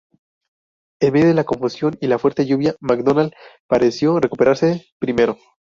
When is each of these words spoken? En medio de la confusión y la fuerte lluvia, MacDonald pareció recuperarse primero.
En 0.99 1.13
medio 1.13 1.27
de 1.27 1.35
la 1.35 1.43
confusión 1.43 1.95
y 2.01 2.07
la 2.07 2.17
fuerte 2.17 2.47
lluvia, 2.47 2.73
MacDonald 2.79 3.33
pareció 3.67 4.19
recuperarse 4.19 4.87
primero. 4.97 5.37